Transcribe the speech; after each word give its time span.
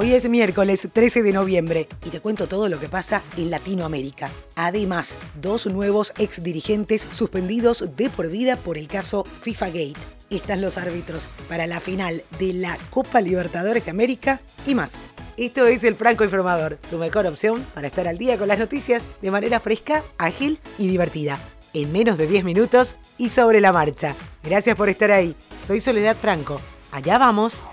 Hoy 0.00 0.14
es 0.14 0.28
miércoles 0.28 0.88
13 0.92 1.24
de 1.24 1.32
noviembre 1.32 1.88
y 2.06 2.10
te 2.10 2.20
cuento 2.20 2.46
todo 2.46 2.68
lo 2.68 2.78
que 2.78 2.88
pasa 2.88 3.20
en 3.36 3.50
Latinoamérica. 3.50 4.30
Además, 4.54 5.18
dos 5.40 5.66
nuevos 5.66 6.12
exdirigentes 6.18 7.08
suspendidos 7.10 7.96
de 7.96 8.08
por 8.08 8.28
vida 8.28 8.54
por 8.54 8.78
el 8.78 8.86
caso 8.86 9.24
FIFA 9.24 9.66
Gate. 9.66 9.98
Están 10.30 10.60
los 10.60 10.78
árbitros 10.78 11.28
para 11.48 11.66
la 11.66 11.80
final 11.80 12.22
de 12.38 12.52
la 12.52 12.78
Copa 12.90 13.20
Libertadores 13.20 13.86
de 13.86 13.90
América 13.90 14.40
y 14.64 14.76
más. 14.76 14.98
Esto 15.36 15.66
es 15.66 15.82
el 15.82 15.96
Franco 15.96 16.22
Informador, 16.22 16.76
tu 16.90 16.98
mejor 16.98 17.26
opción 17.26 17.66
para 17.74 17.88
estar 17.88 18.06
al 18.06 18.18
día 18.18 18.38
con 18.38 18.46
las 18.46 18.60
noticias 18.60 19.04
de 19.20 19.32
manera 19.32 19.58
fresca, 19.58 20.04
ágil 20.16 20.60
y 20.78 20.86
divertida. 20.86 21.40
En 21.74 21.90
menos 21.90 22.18
de 22.18 22.28
10 22.28 22.44
minutos 22.44 22.94
y 23.18 23.30
sobre 23.30 23.60
la 23.60 23.72
marcha. 23.72 24.14
Gracias 24.44 24.76
por 24.76 24.90
estar 24.90 25.10
ahí. 25.10 25.34
Soy 25.66 25.80
Soledad 25.80 26.16
Franco. 26.16 26.60
Allá 26.92 27.18
vamos. 27.18 27.64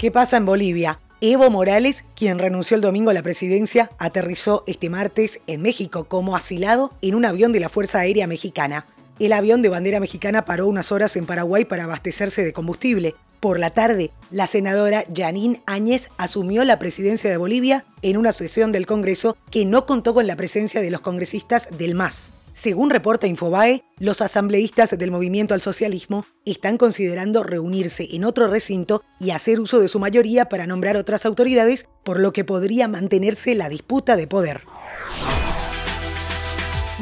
¿Qué 0.00 0.10
pasa 0.10 0.38
en 0.38 0.46
Bolivia? 0.46 0.98
Evo 1.20 1.50
Morales, 1.50 2.04
quien 2.16 2.38
renunció 2.38 2.74
el 2.74 2.80
domingo 2.80 3.10
a 3.10 3.12
la 3.12 3.22
presidencia, 3.22 3.90
aterrizó 3.98 4.64
este 4.66 4.88
martes 4.88 5.40
en 5.46 5.60
México 5.60 6.04
como 6.04 6.34
asilado 6.34 6.94
en 7.02 7.14
un 7.14 7.26
avión 7.26 7.52
de 7.52 7.60
la 7.60 7.68
Fuerza 7.68 7.98
Aérea 7.98 8.26
Mexicana. 8.26 8.86
El 9.18 9.34
avión 9.34 9.60
de 9.60 9.68
bandera 9.68 10.00
mexicana 10.00 10.46
paró 10.46 10.68
unas 10.68 10.90
horas 10.90 11.16
en 11.16 11.26
Paraguay 11.26 11.66
para 11.66 11.84
abastecerse 11.84 12.42
de 12.42 12.54
combustible. 12.54 13.14
Por 13.40 13.58
la 13.58 13.74
tarde, 13.74 14.10
la 14.30 14.46
senadora 14.46 15.04
Janine 15.14 15.60
Áñez 15.66 16.08
asumió 16.16 16.64
la 16.64 16.78
presidencia 16.78 17.28
de 17.28 17.36
Bolivia 17.36 17.84
en 18.00 18.16
una 18.16 18.32
sesión 18.32 18.72
del 18.72 18.86
Congreso 18.86 19.36
que 19.50 19.66
no 19.66 19.84
contó 19.84 20.14
con 20.14 20.26
la 20.26 20.36
presencia 20.36 20.80
de 20.80 20.90
los 20.90 21.02
congresistas 21.02 21.76
del 21.76 21.94
MAS. 21.94 22.32
Según 22.60 22.90
reporta 22.90 23.26
Infobae, 23.26 23.84
los 23.98 24.20
asambleístas 24.20 24.90
del 24.98 25.10
movimiento 25.10 25.54
al 25.54 25.62
socialismo 25.62 26.26
están 26.44 26.76
considerando 26.76 27.42
reunirse 27.42 28.06
en 28.10 28.22
otro 28.22 28.48
recinto 28.48 29.02
y 29.18 29.30
hacer 29.30 29.60
uso 29.60 29.80
de 29.80 29.88
su 29.88 29.98
mayoría 29.98 30.50
para 30.50 30.66
nombrar 30.66 30.98
otras 30.98 31.24
autoridades, 31.24 31.88
por 32.04 32.20
lo 32.20 32.34
que 32.34 32.44
podría 32.44 32.86
mantenerse 32.86 33.54
la 33.54 33.70
disputa 33.70 34.14
de 34.14 34.26
poder. 34.26 34.64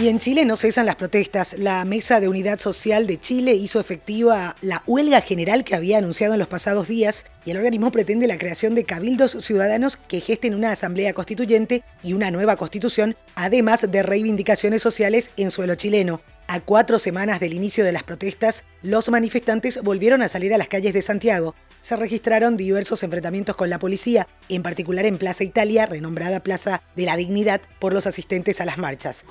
Y 0.01 0.07
en 0.07 0.21
Chile 0.21 0.45
no 0.45 0.57
cesan 0.57 0.87
las 0.87 0.95
protestas. 0.95 1.57
La 1.59 1.85
Mesa 1.85 2.21
de 2.21 2.29
Unidad 2.29 2.61
Social 2.61 3.09
de 3.09 3.19
Chile 3.19 3.55
hizo 3.55 3.81
efectiva 3.81 4.55
la 4.61 4.85
huelga 4.87 5.23
general 5.23 5.65
que 5.65 5.75
había 5.75 5.99
anunciado 5.99 6.35
en 6.35 6.39
los 6.39 6.47
pasados 6.47 6.87
días 6.87 7.27
y 7.45 7.51
el 7.51 7.57
organismo 7.57 7.91
pretende 7.91 8.29
la 8.29 8.39
creación 8.39 8.77
de 8.77 8.85
cabildos 8.85 9.33
ciudadanos 9.41 9.97
que 9.97 10.21
gesten 10.21 10.55
una 10.55 10.71
asamblea 10.71 11.15
constituyente 11.15 11.83
y 12.05 12.13
una 12.13 12.31
nueva 12.31 12.57
constitución, 12.57 13.17
además 13.35 13.91
de 13.91 14.03
reivindicaciones 14.05 14.83
sociales 14.83 15.33
en 15.37 15.51
suelo 15.51 15.75
chileno. 15.75 16.21
A 16.47 16.61
cuatro 16.61 17.01
semanas 17.01 17.41
del 17.41 17.53
inicio 17.53 17.85
de 17.85 17.91
las 17.91 18.05
protestas, 18.05 18.67
los 18.83 19.09
manifestantes 19.09 19.83
volvieron 19.83 20.23
a 20.23 20.29
salir 20.29 20.55
a 20.55 20.59
las 20.59 20.69
calles 20.69 20.95
de 20.95 21.03
Santiago 21.03 21.57
se 21.89 21.97
registraron 21.97 22.59
diversos 22.59 23.03
enfrentamientos 23.03 23.57
con 23.57 23.71
la 23.71 23.79
policía, 23.79 24.29
en 24.51 24.63
particular 24.63 25.07
en 25.07 25.17
Plaza 25.17 25.43
Italia, 25.43 25.87
renombrada 25.87 26.41
Plaza 26.41 26.83
de 26.95 27.07
la 27.07 27.17
Dignidad 27.17 27.63
por 27.79 27.95
los 27.95 28.07
asistentes 28.07 28.61
a 28.61 28.67
las 28.67 28.77
marchas. 28.77 29.25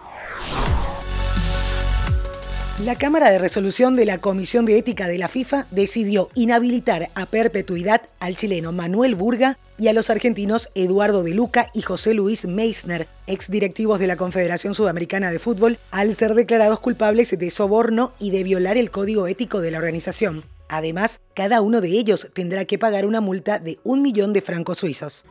La 2.83 2.95
Cámara 2.95 3.29
de 3.29 3.37
Resolución 3.37 3.95
de 3.95 4.05
la 4.05 4.17
Comisión 4.17 4.65
de 4.65 4.79
Ética 4.79 5.07
de 5.07 5.19
la 5.19 5.27
FIFA 5.27 5.67
decidió 5.69 6.29
inhabilitar 6.33 7.09
a 7.13 7.27
perpetuidad 7.27 8.01
al 8.19 8.35
chileno 8.35 8.71
Manuel 8.71 9.13
Burga 9.13 9.59
y 9.77 9.89
a 9.89 9.93
los 9.93 10.09
argentinos 10.09 10.71
Eduardo 10.73 11.21
De 11.21 11.35
Luca 11.35 11.69
y 11.75 11.83
José 11.83 12.15
Luis 12.15 12.47
Meissner, 12.47 13.07
exdirectivos 13.27 13.99
de 13.99 14.07
la 14.07 14.15
Confederación 14.15 14.73
Sudamericana 14.73 15.29
de 15.29 15.37
Fútbol, 15.37 15.77
al 15.91 16.15
ser 16.15 16.33
declarados 16.33 16.79
culpables 16.79 17.37
de 17.37 17.51
soborno 17.51 18.13
y 18.17 18.31
de 18.31 18.41
violar 18.41 18.77
el 18.77 18.89
código 18.89 19.27
ético 19.27 19.61
de 19.61 19.69
la 19.69 19.77
organización. 19.77 20.56
Además, 20.69 21.21
cada 21.33 21.61
uno 21.61 21.81
de 21.81 21.89
ellos 21.89 22.29
tendrá 22.33 22.65
que 22.65 22.77
pagar 22.77 23.05
una 23.05 23.21
multa 23.21 23.59
de 23.59 23.79
un 23.83 24.01
millón 24.01 24.33
de 24.33 24.41
francos 24.41 24.79
suizos. 24.79 25.25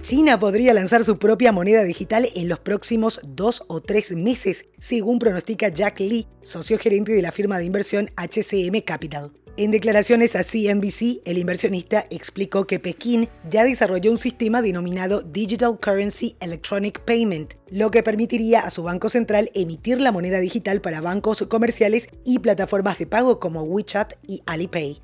China 0.00 0.38
podría 0.38 0.72
lanzar 0.72 1.04
su 1.04 1.18
propia 1.18 1.50
moneda 1.50 1.82
digital 1.82 2.28
en 2.36 2.48
los 2.48 2.60
próximos 2.60 3.20
dos 3.26 3.64
o 3.66 3.80
tres 3.80 4.12
meses, 4.12 4.68
según 4.78 5.18
pronostica 5.18 5.68
Jack 5.68 5.98
Lee, 5.98 6.28
socio 6.42 6.78
gerente 6.78 7.10
de 7.12 7.22
la 7.22 7.32
firma 7.32 7.58
de 7.58 7.64
inversión 7.64 8.10
HCM 8.16 8.82
Capital. 8.82 9.32
En 9.58 9.70
declaraciones 9.70 10.36
a 10.36 10.42
CNBC, 10.44 11.22
el 11.24 11.38
inversionista 11.38 12.06
explicó 12.10 12.66
que 12.66 12.78
Pekín 12.78 13.30
ya 13.48 13.64
desarrolló 13.64 14.10
un 14.10 14.18
sistema 14.18 14.60
denominado 14.60 15.22
Digital 15.22 15.78
Currency 15.80 16.36
Electronic 16.40 17.00
Payment, 17.00 17.54
lo 17.70 17.90
que 17.90 18.02
permitiría 18.02 18.60
a 18.60 18.70
su 18.70 18.82
banco 18.82 19.08
central 19.08 19.50
emitir 19.54 19.98
la 19.98 20.12
moneda 20.12 20.40
digital 20.40 20.82
para 20.82 21.00
bancos 21.00 21.42
comerciales 21.48 22.10
y 22.22 22.40
plataformas 22.40 22.98
de 22.98 23.06
pago 23.06 23.40
como 23.40 23.62
WeChat 23.62 24.12
y 24.26 24.42
Alipay. 24.44 25.00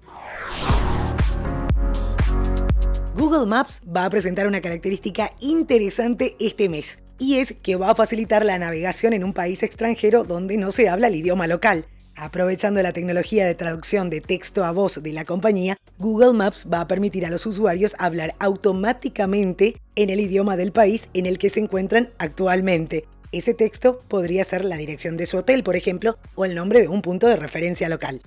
Google 3.16 3.46
Maps 3.46 3.80
va 3.84 4.04
a 4.04 4.10
presentar 4.10 4.46
una 4.46 4.60
característica 4.60 5.32
interesante 5.40 6.36
este 6.38 6.68
mes, 6.68 6.98
y 7.18 7.38
es 7.38 7.54
que 7.54 7.76
va 7.76 7.88
a 7.88 7.94
facilitar 7.94 8.44
la 8.44 8.58
navegación 8.58 9.14
en 9.14 9.24
un 9.24 9.32
país 9.32 9.62
extranjero 9.62 10.24
donde 10.24 10.58
no 10.58 10.72
se 10.72 10.90
habla 10.90 11.06
el 11.06 11.14
idioma 11.14 11.46
local. 11.46 11.86
Aprovechando 12.22 12.80
la 12.82 12.92
tecnología 12.92 13.44
de 13.44 13.56
traducción 13.56 14.08
de 14.08 14.20
texto 14.20 14.64
a 14.64 14.70
voz 14.70 15.02
de 15.02 15.12
la 15.12 15.24
compañía, 15.24 15.76
Google 15.98 16.34
Maps 16.34 16.68
va 16.72 16.82
a 16.82 16.86
permitir 16.86 17.26
a 17.26 17.30
los 17.30 17.46
usuarios 17.46 17.96
hablar 17.98 18.36
automáticamente 18.38 19.80
en 19.96 20.08
el 20.08 20.20
idioma 20.20 20.56
del 20.56 20.70
país 20.70 21.08
en 21.14 21.26
el 21.26 21.36
que 21.38 21.50
se 21.50 21.58
encuentran 21.58 22.10
actualmente. 22.18 23.06
Ese 23.32 23.54
texto 23.54 24.04
podría 24.06 24.44
ser 24.44 24.64
la 24.64 24.76
dirección 24.76 25.16
de 25.16 25.26
su 25.26 25.38
hotel, 25.38 25.64
por 25.64 25.74
ejemplo, 25.74 26.16
o 26.36 26.44
el 26.44 26.54
nombre 26.54 26.80
de 26.80 26.86
un 26.86 27.02
punto 27.02 27.26
de 27.26 27.34
referencia 27.34 27.88
local. 27.88 28.20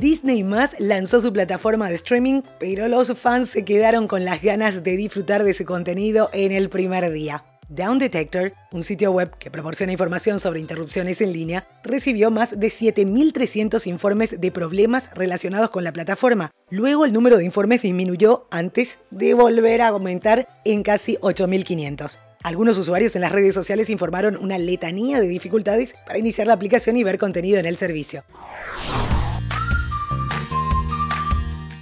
Disney 0.00 0.42
Más 0.42 0.74
lanzó 0.80 1.20
su 1.20 1.32
plataforma 1.32 1.88
de 1.88 1.94
streaming, 1.94 2.42
pero 2.58 2.88
los 2.88 3.16
fans 3.16 3.50
se 3.50 3.64
quedaron 3.64 4.08
con 4.08 4.24
las 4.24 4.42
ganas 4.42 4.82
de 4.82 4.96
disfrutar 4.96 5.44
de 5.44 5.54
su 5.54 5.64
contenido 5.66 6.30
en 6.32 6.50
el 6.50 6.68
primer 6.68 7.12
día. 7.12 7.44
Down 7.68 7.98
Detector, 7.98 8.52
un 8.70 8.84
sitio 8.84 9.10
web 9.10 9.36
que 9.38 9.50
proporciona 9.50 9.90
información 9.90 10.38
sobre 10.38 10.60
interrupciones 10.60 11.20
en 11.20 11.32
línea, 11.32 11.66
recibió 11.82 12.30
más 12.30 12.60
de 12.60 12.68
7.300 12.68 13.86
informes 13.88 14.40
de 14.40 14.52
problemas 14.52 15.10
relacionados 15.14 15.70
con 15.70 15.82
la 15.82 15.92
plataforma. 15.92 16.52
Luego 16.70 17.04
el 17.04 17.12
número 17.12 17.38
de 17.38 17.44
informes 17.44 17.82
disminuyó 17.82 18.46
antes 18.52 19.00
de 19.10 19.34
volver 19.34 19.82
a 19.82 19.88
aumentar 19.88 20.48
en 20.64 20.84
casi 20.84 21.16
8.500. 21.16 22.20
Algunos 22.44 22.78
usuarios 22.78 23.16
en 23.16 23.22
las 23.22 23.32
redes 23.32 23.54
sociales 23.54 23.90
informaron 23.90 24.36
una 24.36 24.58
letanía 24.58 25.18
de 25.18 25.26
dificultades 25.26 25.96
para 26.06 26.20
iniciar 26.20 26.46
la 26.46 26.54
aplicación 26.54 26.96
y 26.96 27.02
ver 27.02 27.18
contenido 27.18 27.58
en 27.58 27.66
el 27.66 27.76
servicio. 27.76 28.22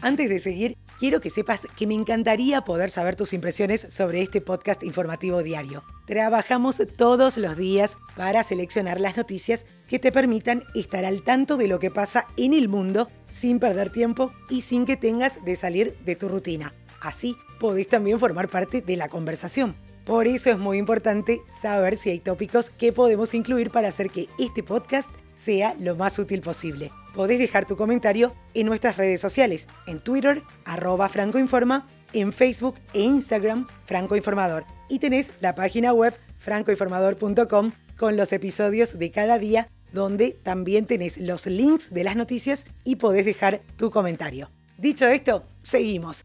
Antes 0.05 0.29
de 0.29 0.39
seguir, 0.39 0.77
quiero 0.99 1.23
que 1.23 1.31
sepas 1.31 1.67
que 1.79 1.87
me 1.87 1.95
encantaría 1.95 2.61
poder 2.61 2.91
saber 2.91 3.17
tus 3.17 3.33
impresiones 3.33 3.87
sobre 3.89 4.21
este 4.21 4.43
podcast 4.43 4.83
informativo 4.83 5.43
diario. 5.43 5.83
Trabajamos 6.07 6.83
todos 6.95 7.39
los 7.39 7.57
días 7.57 7.97
para 8.15 8.45
seleccionar 8.45 9.01
las 9.01 9.17
noticias 9.17 9.65
que 9.89 9.99
te 9.99 10.13
permitan 10.13 10.65
estar 10.75 11.07
al 11.07 11.23
tanto 11.23 11.57
de 11.57 11.69
lo 11.69 11.79
que 11.79 11.91
pasa 11.91 12.27
en 12.37 12.53
el 12.53 12.69
mundo 12.69 13.09
sin 13.31 13.59
perder 13.59 13.89
tiempo 13.89 14.31
y 14.51 14.61
sin 14.61 14.85
que 14.85 14.99
tengas 14.99 15.43
de 15.43 15.57
salir 15.57 15.97
de 16.05 16.17
tu 16.17 16.29
rutina. 16.29 16.75
Así 17.01 17.35
podés 17.59 17.89
también 17.89 18.19
formar 18.19 18.51
parte 18.51 18.83
de 18.83 18.97
la 18.99 19.09
conversación. 19.09 19.75
Por 20.05 20.27
eso 20.29 20.51
es 20.51 20.59
muy 20.59 20.77
importante 20.77 21.41
saber 21.49 21.97
si 21.97 22.11
hay 22.11 22.21
tópicos 22.21 22.69
que 22.69 22.93
podemos 22.93 23.33
incluir 23.33 23.71
para 23.71 23.89
hacer 23.89 24.11
que 24.11 24.29
este 24.39 24.63
podcast 24.63 25.11
sea 25.35 25.75
lo 25.81 25.97
más 25.97 26.19
útil 26.19 26.43
posible. 26.43 26.93
Podés 27.15 27.39
dejar 27.39 27.65
tu 27.65 27.77
comentario 27.77 28.35
en 28.55 28.67
nuestras 28.67 28.97
redes 28.97 29.21
sociales, 29.21 29.69
en 29.87 30.01
Twitter, 30.01 30.43
arroba 30.65 31.09
francoinforma, 31.09 31.87
en 32.13 32.33
Facebook 32.33 32.77
e 32.93 33.03
Instagram, 33.03 33.69
francoinformador. 33.85 34.65
Y 34.89 34.99
tenés 34.99 35.33
la 35.41 35.55
página 35.55 35.93
web 35.93 36.19
francoinformador.com 36.39 37.73
con 37.97 38.17
los 38.17 38.33
episodios 38.33 38.99
de 38.99 39.11
cada 39.11 39.39
día, 39.39 39.69
donde 39.93 40.37
también 40.43 40.87
tenés 40.87 41.19
los 41.19 41.47
links 41.47 41.95
de 41.95 42.05
las 42.05 42.17
noticias 42.17 42.67
y 42.83 42.97
podés 42.97 43.25
dejar 43.25 43.63
tu 43.77 43.91
comentario. 43.91 44.51
Dicho 44.77 45.07
esto, 45.07 45.45
seguimos. 45.63 46.25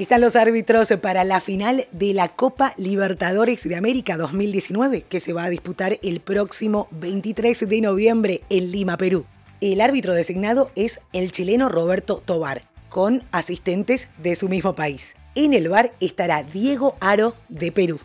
Están 0.00 0.22
los 0.22 0.34
árbitros 0.34 0.88
para 1.02 1.24
la 1.24 1.42
final 1.42 1.86
de 1.92 2.14
la 2.14 2.28
Copa 2.28 2.72
Libertadores 2.78 3.68
de 3.68 3.76
América 3.76 4.16
2019, 4.16 5.02
que 5.02 5.20
se 5.20 5.34
va 5.34 5.44
a 5.44 5.50
disputar 5.50 5.98
el 6.02 6.20
próximo 6.20 6.88
23 6.92 7.68
de 7.68 7.80
noviembre 7.82 8.40
en 8.48 8.72
Lima, 8.72 8.96
Perú. 8.96 9.26
El 9.60 9.82
árbitro 9.82 10.14
designado 10.14 10.70
es 10.74 11.02
el 11.12 11.32
chileno 11.32 11.68
Roberto 11.68 12.22
Tobar, 12.24 12.62
con 12.88 13.24
asistentes 13.30 14.08
de 14.16 14.36
su 14.36 14.48
mismo 14.48 14.74
país. 14.74 15.16
En 15.34 15.52
el 15.52 15.68
bar 15.68 15.92
estará 16.00 16.44
Diego 16.44 16.96
Aro 17.00 17.34
de 17.50 17.70
Perú. 17.70 18.00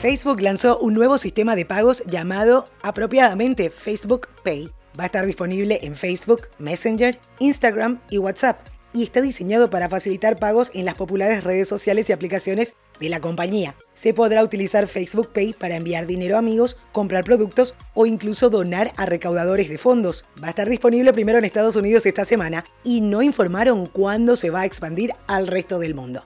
Facebook 0.00 0.40
lanzó 0.40 0.76
un 0.80 0.94
nuevo 0.94 1.18
sistema 1.18 1.54
de 1.54 1.64
pagos 1.64 2.02
llamado 2.06 2.66
apropiadamente 2.82 3.70
Facebook 3.70 4.26
Pay. 4.42 4.70
Va 4.98 5.04
a 5.04 5.06
estar 5.06 5.24
disponible 5.24 5.78
en 5.82 5.94
Facebook, 5.94 6.48
Messenger, 6.58 7.16
Instagram 7.38 8.00
y 8.10 8.18
WhatsApp 8.18 8.58
y 8.98 9.04
está 9.04 9.20
diseñado 9.20 9.70
para 9.70 9.88
facilitar 9.88 10.38
pagos 10.38 10.72
en 10.74 10.84
las 10.84 10.96
populares 10.96 11.44
redes 11.44 11.68
sociales 11.68 12.08
y 12.08 12.12
aplicaciones 12.12 12.74
de 12.98 13.08
la 13.08 13.20
compañía. 13.20 13.76
Se 13.94 14.12
podrá 14.12 14.42
utilizar 14.42 14.88
Facebook 14.88 15.32
Pay 15.32 15.52
para 15.52 15.76
enviar 15.76 16.08
dinero 16.08 16.34
a 16.34 16.40
amigos, 16.40 16.76
comprar 16.90 17.22
productos 17.22 17.76
o 17.94 18.06
incluso 18.06 18.50
donar 18.50 18.92
a 18.96 19.06
recaudadores 19.06 19.68
de 19.68 19.78
fondos. 19.78 20.24
Va 20.42 20.48
a 20.48 20.50
estar 20.50 20.68
disponible 20.68 21.12
primero 21.12 21.38
en 21.38 21.44
Estados 21.44 21.76
Unidos 21.76 22.06
esta 22.06 22.24
semana 22.24 22.64
y 22.82 23.00
no 23.00 23.22
informaron 23.22 23.86
cuándo 23.86 24.34
se 24.34 24.50
va 24.50 24.62
a 24.62 24.66
expandir 24.66 25.12
al 25.28 25.46
resto 25.46 25.78
del 25.78 25.94
mundo. 25.94 26.24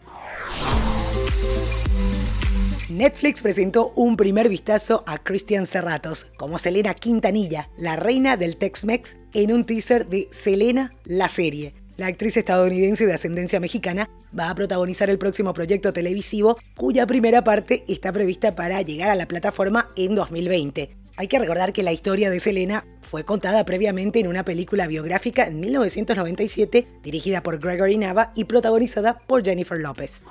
Netflix 2.89 3.43
presentó 3.43 3.93
un 3.97 4.17
primer 4.17 4.49
vistazo 4.49 5.05
a 5.07 5.19
Christian 5.19 5.67
Serratos 5.67 6.29
como 6.39 6.59
Selena 6.59 6.95
Quintanilla, 6.95 7.69
la 7.77 7.97
reina 7.97 8.39
del 8.39 8.57
Tex-Mex, 8.57 9.19
en 9.35 9.53
un 9.53 9.65
teaser 9.65 10.07
de 10.07 10.29
Selena, 10.31 10.95
la 11.05 11.29
serie. 11.29 11.82
La 11.99 12.07
actriz 12.07 12.39
estadounidense 12.39 13.07
de 13.07 13.13
ascendencia 13.13 13.61
mexicana 13.61 14.09
va 14.39 14.49
a 14.49 14.55
protagonizar 14.55 15.11
el 15.11 15.19
próximo 15.19 15.53
proyecto 15.53 15.93
televisivo 15.93 16.57
cuya 16.75 17.07
primera 17.07 17.45
parte 17.45 17.85
está 17.87 18.11
prevista 18.13 18.55
para 18.55 18.81
llegar 18.81 19.11
a 19.11 19.15
la 19.15 19.29
plataforma 19.29 19.89
en 19.95 20.15
2020. 20.15 20.97
Hay 21.19 21.29
que 21.29 21.39
recordar 21.39 21.75
que 21.75 21.83
la 21.83 21.93
historia 21.93 22.31
de 22.31 22.41
Selena 22.41 22.87
fue 23.03 23.25
contada 23.25 23.67
previamente 23.67 24.21
en 24.21 24.29
una 24.29 24.43
película 24.43 24.87
biográfica 24.87 25.45
en 25.45 25.61
1997 25.61 26.89
dirigida 27.03 27.43
por 27.43 27.59
Gregory 27.59 27.99
Nava 27.99 28.33
y 28.35 28.45
protagonizada 28.45 29.19
por 29.27 29.45
Jennifer 29.45 29.79
Lopez. 29.79 30.25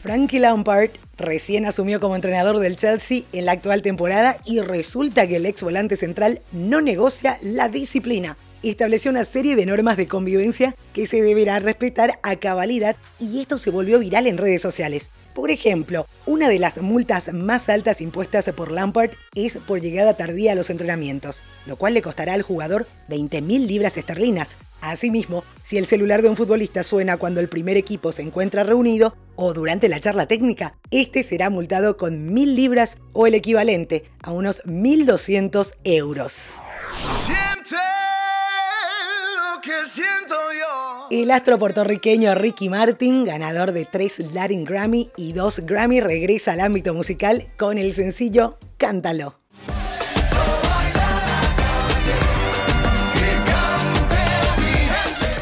Frankie 0.00 0.38
Lampard 0.38 0.90
recién 1.16 1.66
asumió 1.66 1.98
como 1.98 2.14
entrenador 2.14 2.60
del 2.60 2.76
Chelsea 2.76 3.24
en 3.32 3.46
la 3.46 3.52
actual 3.52 3.82
temporada 3.82 4.38
y 4.44 4.60
resulta 4.60 5.26
que 5.26 5.36
el 5.36 5.46
ex 5.46 5.64
volante 5.64 5.96
central 5.96 6.40
no 6.52 6.80
negocia 6.80 7.38
la 7.42 7.68
disciplina 7.68 8.36
estableció 8.62 9.10
una 9.10 9.24
serie 9.24 9.56
de 9.56 9.66
normas 9.66 9.96
de 9.96 10.06
convivencia 10.06 10.74
que 10.92 11.06
se 11.06 11.22
deberá 11.22 11.58
respetar 11.60 12.18
a 12.22 12.36
cabalidad 12.36 12.96
y 13.20 13.40
esto 13.40 13.58
se 13.58 13.70
volvió 13.70 13.98
viral 13.98 14.26
en 14.26 14.38
redes 14.38 14.62
sociales. 14.62 15.10
Por 15.34 15.50
ejemplo, 15.50 16.06
una 16.26 16.48
de 16.48 16.58
las 16.58 16.82
multas 16.82 17.32
más 17.32 17.68
altas 17.68 18.00
impuestas 18.00 18.50
por 18.56 18.72
Lampard 18.72 19.12
es 19.34 19.58
por 19.58 19.80
llegada 19.80 20.16
tardía 20.16 20.52
a 20.52 20.54
los 20.56 20.70
entrenamientos, 20.70 21.44
lo 21.66 21.76
cual 21.76 21.94
le 21.94 22.02
costará 22.02 22.32
al 22.32 22.42
jugador 22.42 22.88
20.000 23.08 23.66
libras 23.66 23.96
esterlinas. 23.96 24.58
Asimismo, 24.80 25.44
si 25.62 25.76
el 25.76 25.86
celular 25.86 26.22
de 26.22 26.28
un 26.28 26.36
futbolista 26.36 26.82
suena 26.82 27.16
cuando 27.16 27.40
el 27.40 27.48
primer 27.48 27.76
equipo 27.76 28.10
se 28.12 28.22
encuentra 28.22 28.64
reunido 28.64 29.16
o 29.36 29.54
durante 29.54 29.88
la 29.88 30.00
charla 30.00 30.26
técnica, 30.26 30.74
este 30.90 31.22
será 31.22 31.50
multado 31.50 31.96
con 31.96 32.34
1.000 32.34 32.54
libras 32.54 32.98
o 33.12 33.26
el 33.26 33.34
equivalente 33.34 34.04
a 34.22 34.32
unos 34.32 34.62
1.200 34.64 35.76
euros. 35.84 36.56
El 41.10 41.30
astro 41.30 41.58
puertorriqueño 41.58 42.34
Ricky 42.34 42.68
Martin, 42.68 43.24
ganador 43.24 43.72
de 43.72 43.86
tres 43.86 44.18
Latin 44.34 44.64
Grammy 44.64 45.10
y 45.16 45.32
dos 45.32 45.60
Grammy, 45.60 46.00
regresa 46.00 46.52
al 46.52 46.60
ámbito 46.60 46.94
musical 46.94 47.48
con 47.56 47.78
el 47.78 47.92
sencillo 47.92 48.58
Cántalo. 48.76 49.34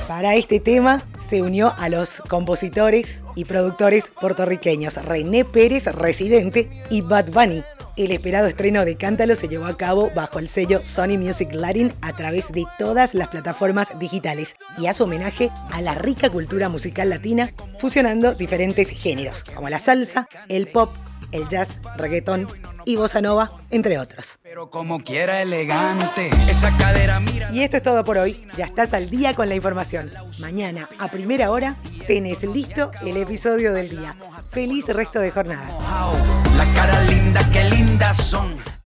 Para 0.08 0.34
este 0.34 0.60
tema 0.60 1.02
se 1.18 1.42
unió 1.42 1.74
a 1.76 1.90
los 1.90 2.22
compositores 2.22 3.22
y 3.34 3.44
productores 3.44 4.08
puertorriqueños 4.08 4.96
René 5.04 5.44
Pérez, 5.44 5.86
residente, 5.86 6.70
y 6.88 7.02
Bad 7.02 7.26
Bunny, 7.32 7.62
el 7.96 8.12
esperado 8.12 8.46
estreno 8.46 8.84
de 8.84 8.96
Cántalo 8.96 9.34
se 9.34 9.48
llevó 9.48 9.66
a 9.66 9.76
cabo 9.76 10.10
bajo 10.14 10.38
el 10.38 10.48
sello 10.48 10.80
Sony 10.82 11.18
Music 11.18 11.48
Latin 11.52 11.94
a 12.02 12.14
través 12.14 12.52
de 12.52 12.64
todas 12.78 13.14
las 13.14 13.28
plataformas 13.28 13.98
digitales 13.98 14.56
y 14.78 14.86
hace 14.86 15.02
homenaje 15.02 15.50
a 15.70 15.80
la 15.80 15.94
rica 15.94 16.28
cultura 16.30 16.68
musical 16.68 17.08
latina, 17.08 17.50
fusionando 17.78 18.34
diferentes 18.34 18.90
géneros, 18.90 19.44
como 19.44 19.70
la 19.70 19.78
salsa, 19.78 20.28
el 20.48 20.66
pop, 20.66 20.90
el 21.32 21.48
jazz, 21.48 21.78
reggaetón 21.96 22.46
y 22.84 22.96
bossa 22.96 23.20
nova, 23.20 23.50
entre 23.70 23.98
otros. 23.98 24.38
Pero 24.42 24.70
como 24.70 25.00
quiera 25.00 25.42
elegante, 25.42 26.30
esa 26.48 26.76
cadera 26.76 27.18
mira. 27.18 27.50
Y 27.52 27.62
esto 27.62 27.78
es 27.78 27.82
todo 27.82 28.04
por 28.04 28.18
hoy. 28.18 28.46
Ya 28.56 28.66
estás 28.66 28.94
al 28.94 29.10
día 29.10 29.34
con 29.34 29.48
la 29.48 29.56
información. 29.56 30.12
Mañana, 30.38 30.88
a 30.98 31.08
primera 31.08 31.50
hora, 31.50 31.76
tenés 32.06 32.44
listo 32.44 32.90
el 33.04 33.16
episodio 33.16 33.72
del 33.72 33.88
día. 33.88 34.14
Feliz 34.50 34.86
resto 34.88 35.18
de 35.18 35.30
jornada. 35.32 35.68
Qué 37.52 37.64
lindas 37.64 38.16
son. 38.16 38.75